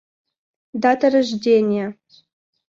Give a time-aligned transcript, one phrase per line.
[0.81, 1.85] Дата рождения